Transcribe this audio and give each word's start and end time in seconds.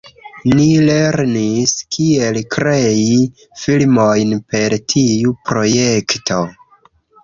Ni 0.53 0.63
lernis 0.85 1.75
kiel 1.97 2.41
krei 2.57 3.05
filmojn 3.67 4.37
per 4.53 4.81
tiu 4.97 5.39
projekto. 5.49 6.45